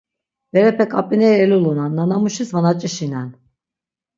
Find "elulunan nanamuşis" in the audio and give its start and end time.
1.43-2.49